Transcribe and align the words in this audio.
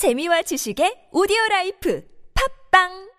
재미와 0.00 0.40
지식의 0.48 1.12
오디오 1.12 1.36
라이프. 1.50 2.00
팟빵 2.32 3.09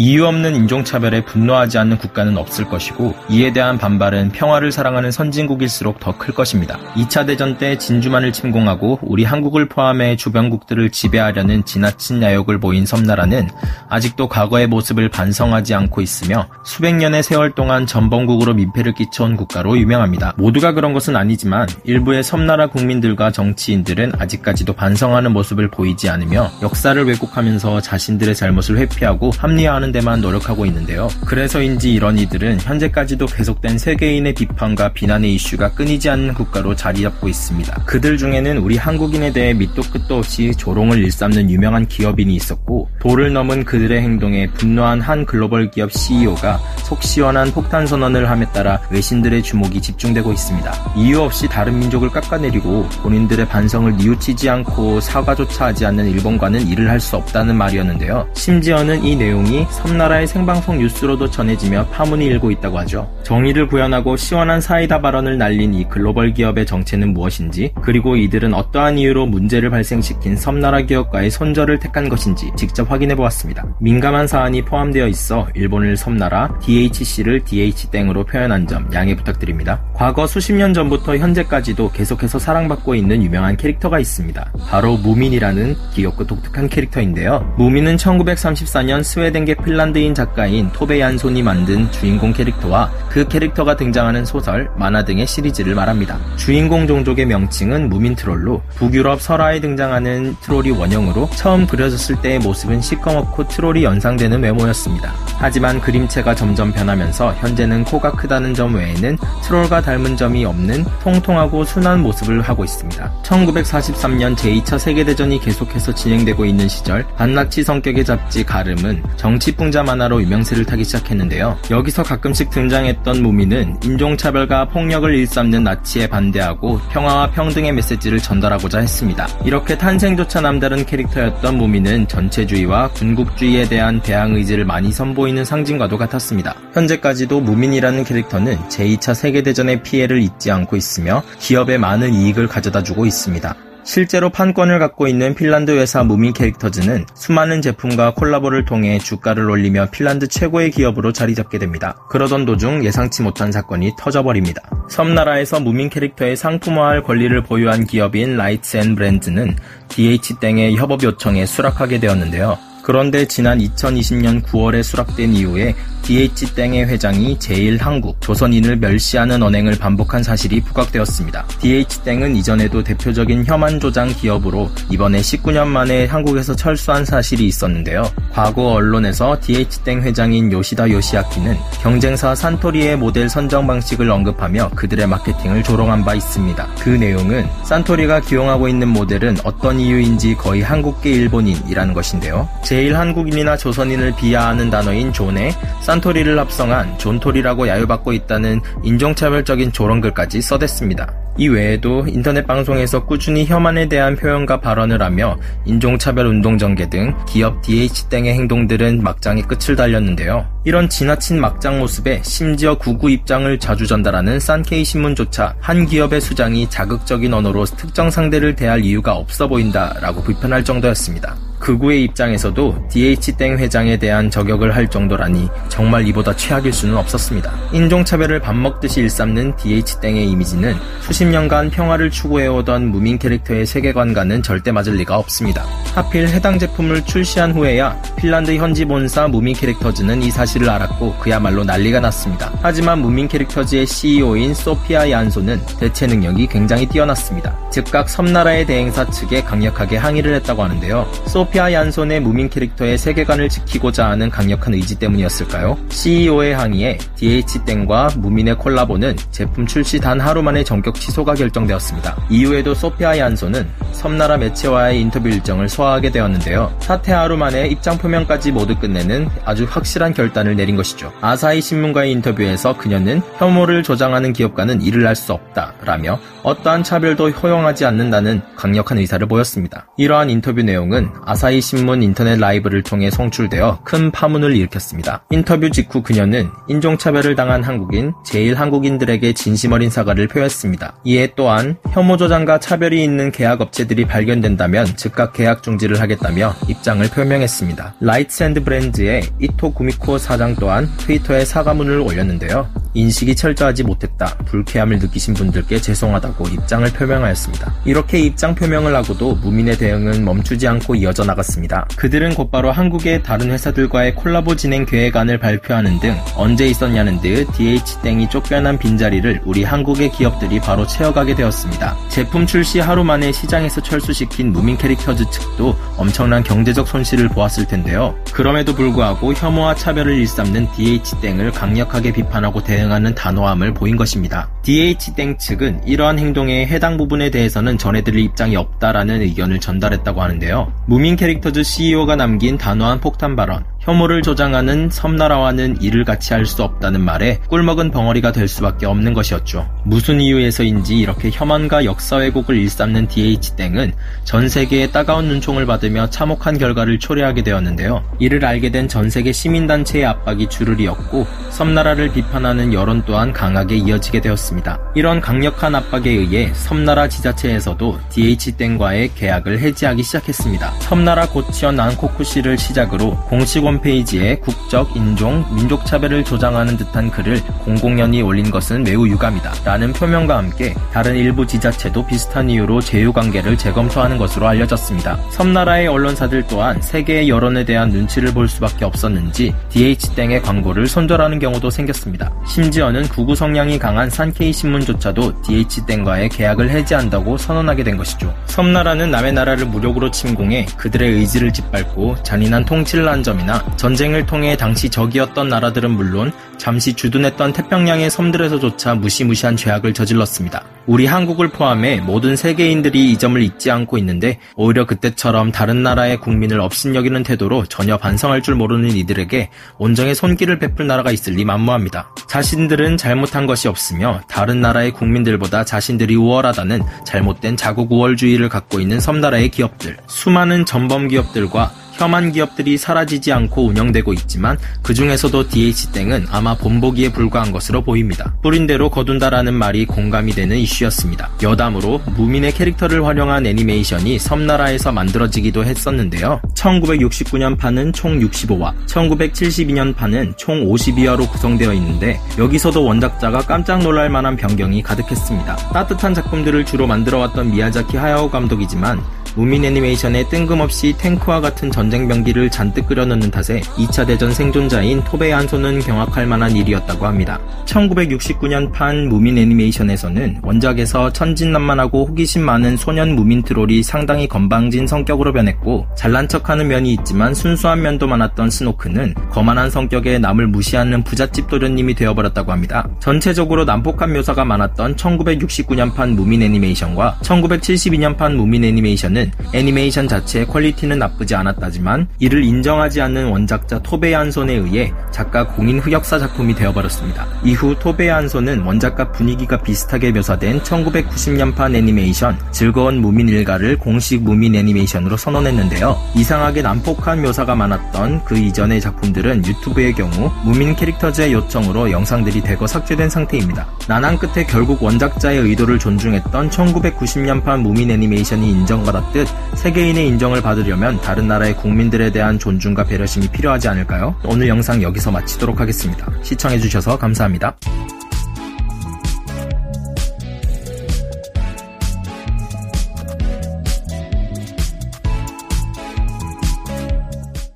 이유 0.00 0.24
없는 0.24 0.54
인종차별에 0.54 1.26
분노하지 1.26 1.76
않는 1.76 1.98
국가는 1.98 2.38
없을 2.38 2.64
것이고 2.64 3.14
이에 3.28 3.52
대한 3.52 3.76
반발은 3.76 4.30
평화를 4.32 4.72
사랑하는 4.72 5.10
선진국일수록 5.10 6.00
더 6.00 6.16
클 6.16 6.32
것입니다. 6.32 6.78
2차 6.94 7.26
대전 7.26 7.58
때 7.58 7.76
진주만을 7.76 8.32
침공하고 8.32 8.98
우리 9.02 9.24
한국을 9.24 9.68
포함해 9.68 10.16
주변국들을 10.16 10.90
지배하려는 10.90 11.66
지나친 11.66 12.22
야욕을 12.22 12.58
보인 12.60 12.86
섬나라는 12.86 13.48
아직도 13.90 14.28
과거의 14.28 14.68
모습을 14.68 15.10
반성하지 15.10 15.74
않고 15.74 16.00
있으며 16.00 16.48
수백 16.64 16.94
년의 16.94 17.22
세월 17.22 17.50
동안 17.52 17.86
전범국으로 17.86 18.54
민폐를 18.54 18.94
끼쳐온 18.94 19.36
국가로 19.36 19.78
유명합니다. 19.78 20.32
모두가 20.38 20.72
그런 20.72 20.94
것은 20.94 21.14
아니지만 21.14 21.68
일부의 21.84 22.22
섬나라 22.22 22.68
국민들과 22.68 23.30
정치인들은 23.32 24.12
아직까지도 24.18 24.72
반성하는 24.72 25.32
모습을 25.32 25.68
보이지 25.68 26.08
않으며 26.08 26.50
역사를 26.62 27.02
왜곡하면서 27.06 27.82
자신들의 27.82 28.34
잘못을 28.34 28.78
회피하고 28.78 29.30
합리화하는 29.38 29.89
하는 29.90 29.92
데만 29.92 30.20
노력하고 30.20 30.64
있는데요. 30.66 31.08
그래서인지 31.26 31.92
이런 31.92 32.16
이들은 32.16 32.60
현재까지도 32.60 33.26
계속된 33.26 33.78
세계인의 33.78 34.34
비판과 34.34 34.92
비난의 34.92 35.34
이슈가 35.34 35.72
끊이지 35.72 36.08
않는 36.08 36.34
국가로 36.34 36.74
자리 36.74 37.02
잡고 37.02 37.28
있습니다. 37.28 37.84
그들 37.84 38.16
중에는 38.16 38.58
우리 38.58 38.76
한국인에 38.76 39.32
대해 39.32 39.52
밑도 39.52 39.82
끝도 39.82 40.18
없이 40.18 40.52
조롱을 40.56 40.98
일삼는 41.04 41.50
유명한 41.50 41.86
기업인이 41.86 42.34
있었고 42.34 42.88
도를 43.00 43.32
넘은 43.32 43.64
그들의 43.64 44.00
행동에 44.00 44.46
분노한 44.52 45.00
한 45.00 45.26
글로벌 45.26 45.70
기업 45.70 45.92
CEO가 45.92 46.58
속 46.84 47.02
시원한 47.02 47.50
폭탄 47.52 47.86
선언을 47.86 48.30
함에 48.30 48.46
따라 48.52 48.80
외신들의 48.90 49.42
주목이 49.42 49.80
집중되고 49.80 50.32
있습니다. 50.32 50.94
이유 50.96 51.20
없이 51.20 51.48
다른 51.48 51.78
민족을 51.78 52.10
깎아내리고 52.10 52.88
본인들의 53.02 53.48
반성을 53.48 53.96
뉘우치지 53.96 54.48
않고 54.48 55.00
사과조차 55.00 55.66
하지 55.66 55.84
않는 55.86 56.08
일본과는 56.08 56.66
일을 56.68 56.88
할 56.88 57.00
수 57.00 57.16
없다는 57.16 57.56
말이었는데요. 57.56 58.28
심지어는 58.34 59.02
이 59.02 59.16
내용이 59.16 59.66
섬나라의 59.80 60.26
생방송 60.26 60.78
뉴스로도 60.78 61.30
전해지며 61.30 61.86
파문이 61.86 62.26
일고 62.26 62.50
있다고 62.50 62.78
하죠. 62.80 63.10
정의를 63.22 63.66
구현하고 63.66 64.16
시원한 64.16 64.60
사이다 64.60 65.00
발언을 65.00 65.38
날린 65.38 65.72
이 65.72 65.88
글로벌 65.88 66.34
기업의 66.34 66.66
정체는 66.66 67.14
무엇인지, 67.14 67.72
그리고 67.80 68.14
이들은 68.14 68.52
어떠한 68.52 68.98
이유로 68.98 69.26
문제를 69.26 69.70
발생시킨 69.70 70.36
섬나라 70.36 70.82
기업과의 70.82 71.30
손절을 71.30 71.78
택한 71.78 72.10
것인지 72.10 72.50
직접 72.56 72.90
확인해 72.90 73.14
보았습니다. 73.14 73.64
민감한 73.80 74.26
사안이 74.26 74.62
포함되어 74.66 75.06
있어 75.08 75.48
일본을 75.54 75.96
섬나라, 75.96 76.58
DHC를 76.60 77.40
DH땡으로 77.44 78.24
표현한 78.24 78.66
점 78.66 78.86
양해 78.92 79.16
부탁드립니다. 79.16 79.82
과거 79.94 80.26
수십 80.26 80.52
년 80.52 80.74
전부터 80.74 81.16
현재까지도 81.16 81.90
계속해서 81.92 82.38
사랑받고 82.38 82.94
있는 82.94 83.22
유명한 83.22 83.56
캐릭터가 83.56 83.98
있습니다. 83.98 84.52
바로 84.68 84.98
무민이라는 84.98 85.74
귀엽고 85.94 86.26
독특한 86.26 86.68
캐릭터인데요. 86.68 87.54
무민은 87.56 87.96
1934년 87.96 89.02
스웨덴계 89.02 89.54
핀란드인 89.70 90.16
작가인 90.16 90.68
토베 90.72 90.98
얀손이 90.98 91.44
만든 91.44 91.88
주인공 91.92 92.32
캐릭터와 92.32 92.90
그 93.08 93.28
캐릭터가 93.28 93.76
등장하는 93.76 94.24
소설, 94.24 94.68
만화 94.76 95.04
등의 95.04 95.28
시리즈를 95.28 95.76
말합니다. 95.76 96.18
주인공 96.34 96.88
종족의 96.88 97.26
명칭은 97.26 97.88
무민 97.88 98.16
트롤로 98.16 98.62
북유럽 98.74 99.20
설화에 99.20 99.60
등장하는 99.60 100.34
트롤이 100.40 100.72
원형으로 100.72 101.30
처음 101.36 101.68
그려졌을 101.68 102.20
때의 102.20 102.40
모습은 102.40 102.80
시커멓고 102.80 103.46
트롤이 103.46 103.84
연상되는 103.84 104.42
외모였습니다. 104.42 105.14
하지만 105.38 105.80
그림체가 105.80 106.34
점점 106.34 106.72
변하면서 106.72 107.34
현재는 107.34 107.84
코가 107.84 108.12
크다는 108.12 108.52
점 108.54 108.74
외에는 108.74 109.18
트롤과 109.44 109.82
닮은 109.82 110.16
점이 110.16 110.44
없는 110.44 110.84
통통하고 111.02 111.64
순한 111.64 112.02
모습을 112.02 112.42
하고 112.42 112.64
있습니다. 112.64 113.12
1943년 113.22 114.36
제2차 114.36 114.78
세계대전이 114.78 115.40
계속해서 115.40 115.94
진행되고 115.94 116.44
있는 116.44 116.68
시절 116.68 117.06
반나치 117.16 117.62
성격의 117.62 118.04
잡지 118.04 118.44
가름은 118.44 119.02
정치 119.16 119.49
풍자 119.52 119.82
만화로 119.82 120.22
유명세를 120.22 120.64
타기 120.64 120.84
시작했는데요. 120.84 121.58
여기서 121.70 122.02
가끔씩 122.02 122.50
등장했던 122.50 123.22
무미는 123.22 123.78
인종차별과 123.82 124.68
폭력을 124.68 125.14
일삼는 125.14 125.64
나치에 125.64 126.06
반대하고 126.06 126.80
평화와 126.90 127.30
평등의 127.30 127.72
메시지를 127.72 128.18
전달하고자 128.18 128.80
했습니다. 128.80 129.28
이렇게 129.44 129.78
탄생조차 129.78 130.40
남다른 130.40 130.84
캐릭터였던 130.84 131.56
무미는 131.56 132.08
전체주의와 132.08 132.88
군국주의에 132.88 133.68
대한 133.68 134.00
대항 134.02 134.34
의지를 134.34 134.64
많이 134.64 134.92
선보이는 134.92 135.44
상징과도 135.44 135.98
같았습니다. 135.98 136.54
현재까지도 136.74 137.40
무민이라는 137.40 138.04
캐릭터는 138.04 138.58
제2차 138.68 139.14
세계대전의 139.14 139.82
피해를 139.82 140.20
잊지 140.20 140.50
않고 140.50 140.76
있으며 140.76 141.22
기업에 141.38 141.78
많은 141.78 142.14
이익을 142.14 142.48
가져다 142.48 142.82
주고 142.82 143.06
있습니다. 143.06 143.54
실제로 143.90 144.30
판권을 144.30 144.78
갖고 144.78 145.08
있는 145.08 145.34
핀란드 145.34 145.72
회사 145.72 146.04
무민 146.04 146.32
캐릭터즈는 146.32 147.06
수많은 147.12 147.60
제품과 147.60 148.14
콜라보를 148.14 148.64
통해 148.64 149.00
주가를 149.00 149.50
올리며 149.50 149.88
핀란드 149.90 150.28
최고의 150.28 150.70
기업으로 150.70 151.12
자리 151.12 151.34
잡게 151.34 151.58
됩니다. 151.58 151.96
그러던 152.08 152.44
도중 152.44 152.84
예상치 152.84 153.22
못한 153.22 153.50
사건이 153.50 153.94
터져버립니다. 153.98 154.62
섬나라에서 154.88 155.58
무민 155.58 155.88
캐릭터의 155.88 156.36
상품화할 156.36 157.02
권리를 157.02 157.42
보유한 157.42 157.84
기업인 157.84 158.36
라이츠 158.36 158.76
앤 158.76 158.94
브랜드는 158.94 159.56
DH땡의 159.88 160.76
협업 160.76 161.02
요청에 161.02 161.44
수락하게 161.44 161.98
되었는데요. 161.98 162.58
그런데 162.84 163.26
지난 163.26 163.58
2020년 163.58 164.44
9월에 164.44 164.84
수락된 164.84 165.34
이후에 165.34 165.74
DH땡의 166.10 166.86
회장이 166.86 167.38
재일한국, 167.38 168.20
조선인을 168.20 168.78
멸시하는 168.78 169.44
언행을 169.44 169.76
반복한 169.78 170.24
사실이 170.24 170.60
부각되었습니다. 170.62 171.46
DH땡은 171.60 172.34
이전에도 172.34 172.82
대표적인 172.82 173.46
혐한 173.46 173.78
조장 173.78 174.08
기업으로 174.08 174.72
이번에 174.90 175.20
19년 175.20 175.68
만에 175.68 176.06
한국에서 176.06 176.56
철수한 176.56 177.04
사실이 177.04 177.46
있었는데요. 177.46 178.02
과거 178.32 178.72
언론에서 178.72 179.38
DH땡 179.40 180.02
회장인 180.02 180.50
요시다 180.50 180.90
요시아키는 180.90 181.56
경쟁사 181.80 182.34
산토리의 182.34 182.96
모델 182.96 183.28
선정 183.28 183.68
방식을 183.68 184.10
언급하며 184.10 184.70
그들의 184.74 185.06
마케팅을 185.06 185.62
조롱한 185.62 186.04
바 186.04 186.14
있습니다. 186.14 186.66
그 186.80 186.88
내용은 186.88 187.46
산토리가 187.62 188.22
기용하고 188.22 188.66
있는 188.66 188.88
모델은 188.88 189.36
어떤 189.44 189.78
이유인지 189.78 190.34
거의 190.34 190.62
한국계 190.62 191.08
일본인이라는 191.08 191.94
것인데요. 191.94 192.48
제일 192.64 192.98
한국인이나 192.98 193.56
조선인을 193.56 194.16
비하하는 194.16 194.70
단어인 194.70 195.12
존에 195.12 195.52
산 195.82 195.99
토리를 196.00 196.38
합성한 196.38 196.98
존토리라고 196.98 197.68
야유받고 197.68 198.12
있다는 198.12 198.60
인종차별적인 198.82 199.72
조롱글까지 199.72 200.40
써댔습니다. 200.40 201.14
이 201.38 201.48
외에도 201.48 202.04
인터넷 202.06 202.46
방송에서 202.46 203.06
꾸준히 203.06 203.46
혐한에 203.46 203.88
대한 203.88 204.16
표현과 204.16 204.60
발언을 204.60 205.00
하며 205.00 205.38
인종차별 205.64 206.26
운동 206.26 206.58
전개 206.58 206.88
등 206.90 207.14
기업 207.26 207.62
DH땡의 207.62 208.34
행동들은 208.34 209.02
막장에 209.02 209.42
끝을 209.42 209.76
달렸는데요. 209.76 210.46
이런 210.64 210.88
지나친 210.88 211.40
막장 211.40 211.78
모습에 211.78 212.20
심지어 212.22 212.76
구구 212.76 213.10
입장을 213.10 213.58
자주 213.58 213.86
전달하는 213.86 214.38
산케이 214.38 214.84
신문조차 214.84 215.54
한 215.60 215.86
기업의 215.86 216.20
수장이 216.20 216.68
자극적인 216.68 217.32
언어로 217.32 217.64
특정 217.64 218.10
상대를 218.10 218.54
대할 218.54 218.84
이유가 218.84 219.14
없어 219.14 219.48
보인다라고 219.48 220.22
비판할 220.22 220.64
정도였습니다. 220.64 221.49
극우의 221.60 222.02
입장에서도 222.04 222.88
DH땡 222.88 223.58
회장에 223.58 223.98
대한 223.98 224.30
저격을 224.30 224.74
할 224.74 224.88
정도라니 224.88 225.48
정말 225.68 226.06
이보다 226.08 226.34
최악일 226.34 226.72
수는 226.72 226.96
없었습니다. 226.96 227.52
인종차별을 227.72 228.40
밥 228.40 228.56
먹듯이 228.56 229.00
일삼는 229.00 229.56
DH땡의 229.56 230.28
이미지는 230.30 230.74
수십 231.00 231.26
년간 231.26 231.70
평화를 231.70 232.10
추구해오던 232.10 232.86
무민 232.86 233.18
캐릭터의 233.18 233.66
세계관과는 233.66 234.42
절대 234.42 234.72
맞을 234.72 234.94
리가 234.96 235.16
없습니다. 235.18 235.64
하필 235.94 236.26
해당 236.28 236.58
제품을 236.58 237.04
출시한 237.04 237.52
후에야 237.52 238.00
핀란드 238.16 238.56
현지 238.56 238.84
본사 238.84 239.28
무민 239.28 239.54
캐릭터즈는 239.54 240.22
이 240.22 240.30
사실을 240.30 240.68
알았고 240.70 241.16
그야말로 241.18 241.62
난리가 241.62 242.00
났습니다. 242.00 242.50
하지만 242.62 243.00
무민 243.00 243.28
캐릭터즈의 243.28 243.86
CEO인 243.86 244.54
소피아 244.54 245.10
얀손은 245.10 245.60
대처 245.78 246.06
능력이 246.06 246.46
굉장히 246.46 246.86
뛰어났습니다. 246.86 247.54
즉각 247.70 248.08
섬나라의 248.08 248.66
대행사 248.66 249.08
측에 249.08 249.42
강력하게 249.42 249.96
항의를 249.98 250.34
했다고 250.36 250.62
하는데요. 250.62 251.06
소피아 251.26 251.72
얀손의 251.72 252.20
무민 252.20 252.48
캐릭터의 252.48 252.98
세계관을 252.98 253.48
지키고자 253.48 254.08
하는 254.08 254.30
강력한 254.30 254.74
의지 254.74 254.98
때문이었을까요? 254.98 255.78
CEO의 255.88 256.54
항의에 256.54 256.98
DH땡과 257.16 258.10
무민의 258.16 258.56
콜라보는 258.56 259.16
제품 259.30 259.66
출시 259.66 260.00
단 260.00 260.20
하루 260.20 260.42
만에 260.42 260.64
전격 260.64 260.94
취소가 260.94 261.34
결정되었습니다. 261.34 262.16
이후에도 262.30 262.74
소피아 262.74 263.18
얀손은 263.18 263.68
섬나라 263.92 264.36
매체와의 264.36 265.00
인터뷰 265.00 265.28
일정을 265.28 265.68
소화하게 265.68 266.10
되었는데요. 266.10 266.74
사태 266.80 267.12
하루 267.12 267.36
만에 267.36 267.66
입장 267.68 267.98
표명까지 267.98 268.52
모두 268.52 268.76
끝내는 268.76 269.28
아주 269.44 269.66
확실한 269.68 270.14
결단을 270.14 270.56
내린 270.56 270.76
것이죠. 270.76 271.12
아사히 271.20 271.60
신문과의 271.60 272.12
인터뷰에서 272.12 272.76
그녀는 272.76 273.22
혐오를 273.38 273.82
조장하는 273.82 274.32
기업과는 274.32 274.82
일을 274.82 275.06
할 275.06 275.20
수 275.20 275.32
없다라며 275.32 276.18
어떠한 276.42 276.82
차별도 276.82 277.30
허용하지 277.30 277.84
않는다는 277.84 278.40
강력한 278.56 278.98
의사를 278.98 279.24
보였습니다. 279.26 279.86
이러한 279.98 280.30
인터뷰 280.30 280.62
내용은 280.62 281.10
아사 281.26 281.39
아사히 281.40 281.62
신문 281.62 282.02
인터넷 282.02 282.38
라이브를 282.38 282.82
통해 282.82 283.10
송출되어 283.10 283.80
큰 283.82 284.10
파문을 284.10 284.54
일으켰습니다. 284.56 285.24
인터뷰 285.30 285.70
직후 285.70 286.02
그녀는 286.02 286.50
인종차별을 286.68 287.34
당한 287.34 287.64
한국인, 287.64 288.12
재일 288.26 288.56
한국인들에게 288.56 289.32
진심 289.32 289.72
어린 289.72 289.88
사과를 289.88 290.28
표했습니다. 290.28 290.98
이에 291.04 291.32
또한 291.36 291.78
혐오 291.92 292.18
조장과 292.18 292.60
차별이 292.60 293.02
있는 293.02 293.32
계약 293.32 293.62
업체들이 293.62 294.04
발견된다면 294.04 294.84
즉각 294.96 295.32
계약 295.32 295.62
중지를 295.62 295.98
하겠다며 296.02 296.54
입장을 296.68 297.08
표명했습니다. 297.08 297.94
라이츠 298.00 298.41
앤 298.41 298.62
브랜드의 298.62 299.22
이토 299.40 299.72
구미코 299.72 300.18
사장 300.18 300.54
또한 300.56 300.90
트위터에 300.98 301.46
사과문을 301.46 302.00
올렸는데요. 302.00 302.68
인식이 302.94 303.36
철저하지 303.36 303.84
못했다. 303.84 304.36
불쾌함을 304.46 304.98
느끼신 304.98 305.34
분들께 305.34 305.80
죄송하다고 305.80 306.48
입장을 306.48 306.90
표명하였습니다. 306.92 307.72
이렇게 307.84 308.18
입장 308.18 308.54
표명을 308.54 308.94
하고도 308.96 309.36
무민의 309.36 309.78
대응은 309.78 310.24
멈추지 310.24 310.66
않고 310.66 310.96
이어져 310.96 311.24
나갔습니다. 311.24 311.86
그들은 311.96 312.34
곧바로 312.34 312.72
한국의 312.72 313.22
다른 313.22 313.50
회사들과의 313.52 314.16
콜라보 314.16 314.56
진행 314.56 314.84
계획안을 314.86 315.38
발표하는 315.38 316.00
등 316.00 316.16
언제 316.34 316.66
있었냐는 316.66 317.20
듯 317.20 317.46
DH땡이 317.52 318.28
쫓겨난 318.28 318.78
빈자리를 318.78 319.42
우리 319.44 319.62
한국의 319.62 320.10
기업들이 320.10 320.60
바로 320.60 320.86
채워가게 320.86 321.36
되었습니다. 321.36 321.96
제품 322.08 322.46
출시 322.46 322.80
하루 322.80 323.04
만에 323.04 323.30
시장에서 323.30 323.80
철수시킨 323.82 324.52
무민 324.52 324.76
캐릭터즈 324.76 325.30
측도 325.30 325.76
엄청난 325.96 326.42
경제적 326.42 326.88
손실을 326.88 327.28
보았을 327.28 327.66
텐데요. 327.66 328.16
그럼에도 328.32 328.74
불구하고 328.74 329.32
혐오와 329.32 329.76
차별을 329.76 330.14
일삼는 330.16 330.72
DH땡을 330.72 331.52
강력하게 331.52 332.12
비판하고 332.12 332.62
대 332.64 332.79
대응하는 332.80 333.14
단호함을 333.14 333.74
보인 333.74 333.96
것입니다. 333.96 334.50
DH땡 334.62 335.36
측은 335.38 335.86
이러한 335.86 336.18
행동에 336.18 336.66
해당 336.66 336.96
부분에 336.96 337.30
대해서는 337.30 337.76
전해드릴 337.76 338.20
입장이 338.20 338.56
없다라는 338.56 339.20
의견을 339.20 339.60
전달했다고 339.60 340.22
하는데요. 340.22 340.72
무민 340.86 341.16
캐릭터즈 341.16 341.62
CEO가 341.62 342.16
남긴 342.16 342.56
단호한 342.56 343.00
폭탄 343.00 343.36
발언, 343.36 343.64
혐오를 343.80 344.20
조장하는 344.22 344.90
섬나라와는 344.90 345.80
일을 345.80 346.04
같이 346.04 346.34
할 346.34 346.44
수 346.44 346.62
없다는 346.64 347.00
말에 347.02 347.38
꿀먹은 347.48 347.90
벙어리가 347.92 348.32
될 348.32 348.48
수밖에 348.48 348.84
없는 348.86 349.14
것이었죠. 349.14 349.68
무슨 349.84 350.20
이유에서인지 350.20 350.98
이렇게 350.98 351.30
혐한과 351.32 351.84
역사 351.84 352.16
왜곡을 352.16 352.56
일삼는 352.56 353.08
DH땡은 353.08 353.92
전 354.24 354.48
세계에 354.48 354.88
따가운 354.90 355.26
눈총을 355.28 355.64
받으며 355.66 356.10
참혹한 356.10 356.58
결과를 356.58 356.98
초래하게 356.98 357.42
되었는데요. 357.42 358.02
이를 358.18 358.44
알게 358.44 358.70
된 358.70 358.88
전 358.88 359.08
세계 359.08 359.30
시민단체의 359.32 360.04
압박이 360.04 360.48
줄을 360.48 360.80
이었고 360.80 361.26
섬나라를 361.50 362.12
비판하는 362.12 362.72
여론 362.72 363.02
또한 363.06 363.32
강하게 363.32 363.76
이어지게 363.76 364.20
되었습니다. 364.20 364.78
이런 364.96 365.20
강력한 365.20 365.74
압박에 365.74 366.10
의해 366.10 366.50
섬나라 366.54 367.06
지자체에서도 367.08 368.00
DH땡과의 368.10 369.14
계약을 369.14 369.60
해지하기 369.60 370.02
시작했습니다. 370.02 370.72
섬나라 370.80 371.26
고치현 371.28 371.78
안코쿠시를 371.78 372.58
시작으로 372.58 373.16
공식 373.28 373.64
홈페이지에 373.80 374.36
국적, 374.36 374.94
인종, 374.94 375.44
민족 375.54 375.84
차별을 375.84 376.24
조장하는 376.24 376.76
듯한 376.76 377.10
글을 377.10 377.42
공공연히 377.64 378.22
올린 378.22 378.50
것은 378.50 378.84
매우 378.84 379.08
유감이다. 379.08 379.52
라는 379.64 379.92
표명과 379.92 380.36
함께 380.36 380.74
다른 380.92 381.16
일부 381.16 381.46
지자체도 381.46 382.06
비슷한 382.06 382.48
이유로 382.50 382.80
제휴 382.80 383.12
관계를 383.12 383.56
재검토하는 383.56 384.18
것으로 384.18 384.46
알려졌습니다. 384.48 385.18
섬나라의 385.30 385.88
언론사들 385.88 386.46
또한 386.48 386.80
세계의 386.80 387.28
여론에 387.28 387.64
대한 387.64 387.90
눈치를 387.90 388.32
볼 388.32 388.48
수밖에 388.48 388.84
없었는지 388.84 389.54
DH땡의 389.70 390.42
광고를 390.42 390.86
손절하는 390.86 391.38
경우도 391.38 391.70
생겼습니다. 391.70 392.32
심지어는 392.46 393.08
구구 393.08 393.34
성향이 393.34 393.78
강한 393.78 394.10
산케이 394.10 394.52
신문조차도 394.52 395.42
DH땡과의 395.42 396.28
계약을 396.28 396.70
해지한다고 396.70 397.36
선언하게 397.38 397.84
된 397.84 397.96
것이죠. 397.96 398.34
섬나라는 398.46 399.10
남의 399.10 399.32
나라를 399.32 399.66
무력으로 399.66 400.10
침공해 400.10 400.66
그들의 400.76 401.12
의지를 401.14 401.52
짓밟고 401.52 402.22
잔인한 402.22 402.64
통치를 402.64 403.08
한 403.08 403.22
점이나 403.22 403.59
전쟁을 403.76 404.26
통해 404.26 404.56
당시 404.56 404.90
적이었던 404.90 405.48
나라들은 405.48 405.90
물론 405.90 406.32
잠시 406.58 406.92
주둔했던 406.92 407.52
태평양의 407.54 408.10
섬들에서조차 408.10 408.94
무시무시한 408.94 409.56
죄악을 409.56 409.94
저질렀습니다. 409.94 410.64
우리 410.86 411.06
한국을 411.06 411.48
포함해 411.48 412.00
모든 412.00 412.36
세계인들이 412.36 413.10
이 413.10 413.16
점을 413.16 413.40
잊지 413.40 413.70
않고 413.70 413.96
있는데 413.98 414.38
오히려 414.56 414.86
그때처럼 414.86 415.52
다른 415.52 415.82
나라의 415.82 416.18
국민을 416.18 416.60
업신여기는 416.60 417.22
태도로 417.22 417.66
전혀 417.66 417.96
반성할 417.96 418.42
줄 418.42 418.54
모르는 418.54 418.90
이들에게 418.96 419.50
온정의 419.78 420.14
손길을 420.14 420.58
베풀 420.58 420.86
나라가 420.86 421.10
있을 421.10 421.34
리 421.34 421.44
만무합니다. 421.44 422.10
자신들은 422.28 422.96
잘못한 422.96 423.46
것이 423.46 423.68
없으며 423.68 424.20
다른 424.28 424.60
나라의 424.60 424.90
국민들보다 424.90 425.64
자신들이 425.64 426.16
우월하다는 426.16 426.82
잘못된 427.04 427.56
자국 427.56 427.92
우월주의를 427.92 428.48
갖고 428.48 428.80
있는 428.80 429.00
섬나라의 429.00 429.50
기업들, 429.50 429.96
수많은 430.08 430.66
전범 430.66 431.08
기업들과 431.08 431.72
혐한 431.92 432.32
기업들이 432.32 432.78
사라지지 432.78 433.32
않고 433.32 433.66
운영되고 433.66 434.12
있지만 434.14 434.58
그 434.82 434.94
중에서도 434.94 435.48
DH땡은 435.48 436.26
아마 436.30 436.56
본보기에 436.56 437.12
불과한 437.12 437.52
것으로 437.52 437.82
보입니다. 437.82 438.34
뿌린 438.42 438.66
대로 438.66 438.90
거둔다라는 438.90 439.54
말이 439.54 439.86
공감이 439.86 440.32
되는 440.32 440.56
이슈였습니다. 440.56 441.30
여담으로 441.42 442.00
무민의 442.16 442.52
캐릭터를 442.52 443.04
활용한 443.04 443.46
애니메이션이 443.46 444.18
섬나라에서 444.18 444.92
만들어지기도 444.92 445.64
했었는데요. 445.64 446.40
1969년 446.54 447.58
판은 447.58 447.92
총 447.92 448.18
65화, 448.20 448.74
1972년 448.86 449.94
판은 449.94 450.34
총 450.36 450.66
52화로 450.66 451.30
구성되어 451.30 451.72
있는데 451.74 452.18
여기서도 452.38 452.84
원작자가 452.84 453.40
깜짝 453.40 453.82
놀랄 453.82 454.08
만한 454.08 454.36
변경이 454.36 454.82
가득했습니다. 454.82 455.56
따뜻한 455.72 456.14
작품들을 456.14 456.64
주로 456.64 456.86
만들어왔던 456.86 457.50
미야자키 457.50 457.96
하야오 457.96 458.30
감독이지만 458.30 459.00
무민 459.36 459.64
애니메이션에 459.64 460.28
뜬금없이 460.28 460.94
탱크와 460.98 461.40
같은 461.40 461.70
전쟁 461.80 462.06
병기를 462.08 462.50
잔뜩 462.50 462.88
끼워넣는 462.88 463.30
탓에 463.30 463.60
2차 463.60 464.06
대전 464.06 464.34
생존자인 464.34 465.02
토베 465.02 465.32
얀손은 465.32 465.78
경악할 465.78 466.26
만한 466.26 466.54
일이었다고 466.54 467.06
합니다. 467.06 467.40
1969년 467.64 468.70
판 468.70 469.08
무민 469.08 469.38
애니메이션에서는 469.38 470.40
원작에서 470.42 471.10
천진난만하고 471.10 472.04
호기심 472.04 472.42
많은 472.42 472.76
소년 472.76 473.14
무민 473.14 473.42
트롤이 473.42 473.82
상당히 473.82 474.28
건방진 474.28 474.86
성격으로 474.86 475.32
변했고 475.32 475.86
잘난 475.96 476.28
척하는 476.28 476.68
면이 476.68 476.92
있지만 476.92 477.34
순수한 477.34 477.80
면도 477.80 478.06
많았던 478.06 478.50
스노크는 478.50 479.14
거만한 479.30 479.70
성격에 479.70 480.18
남을 480.18 480.48
무시하는 480.48 481.02
부잣집 481.02 481.48
도련님이 481.48 481.94
되어버렸다고 481.94 482.52
합니다. 482.52 482.90
전체적으로 482.98 483.64
난폭한 483.64 484.12
묘사가 484.12 484.44
많았던 484.44 484.96
1969년 484.96 485.94
판 485.94 486.10
무민 486.10 486.42
애니메이션과 486.42 487.20
1972년 487.22 488.18
판 488.18 488.36
무민 488.36 488.64
애니메이션은 488.64 489.30
애니메이션 489.54 490.08
자체의 490.08 490.46
퀄리티는 490.46 490.98
나쁘지 490.98 491.34
않았다 491.34 491.69
지만 491.70 492.08
이를 492.18 492.44
인정하지 492.44 493.00
않는 493.00 493.28
원작자 493.28 493.80
토베 493.80 494.14
얀손에 494.14 494.54
의해 494.54 494.92
작가 495.10 495.46
공인 495.46 495.78
흑역사 495.78 496.18
작품이 496.18 496.54
되어버렸습니다. 496.54 497.26
이후 497.44 497.74
토베 497.78 498.10
얀손은 498.10 498.60
원작과 498.60 499.12
분위기가 499.12 499.56
비슷하게 499.60 500.12
묘사된 500.12 500.60
1990년판 500.62 501.74
애니메이션 501.74 502.38
즐거운 502.50 503.00
무민 503.00 503.28
일가를 503.28 503.78
공식 503.78 504.22
무민 504.22 504.54
애니메이션으로 504.54 505.16
선언했는데요. 505.16 505.96
이상하게 506.14 506.62
난폭한 506.62 507.22
묘사가 507.22 507.54
많았던 507.54 508.24
그 508.24 508.36
이전의 508.36 508.80
작품들은 508.80 509.44
유튜브의 509.46 509.94
경우 509.94 510.30
무민 510.44 510.74
캐릭터즈의 510.74 511.32
요청으로 511.32 511.90
영상들이 511.90 512.40
대거 512.42 512.66
삭제된 512.66 513.10
상태입니다. 513.10 513.66
난한 513.88 514.18
끝에 514.18 514.44
결국 514.46 514.82
원작자의 514.82 515.38
의도를 515.38 515.78
존중했던 515.78 516.50
1990년판 516.50 517.60
무민 517.60 517.90
애니메이션이 517.90 518.50
인정받았 518.50 519.12
듯 519.12 519.28
세계인의 519.54 520.06
인정을 520.08 520.42
받으려면 520.42 521.00
다른 521.00 521.28
나라의 521.28 521.56
국민들에 521.60 522.10
대한 522.10 522.38
존중과 522.38 522.84
배려심이 522.84 523.28
필요하지 523.28 523.68
않을까요? 523.68 524.16
오늘 524.24 524.48
영상 524.48 524.82
여기서 524.82 525.10
마치도록 525.10 525.60
하겠습니다. 525.60 526.10
시청해주셔서 526.22 526.98
감사합니다. 526.98 527.56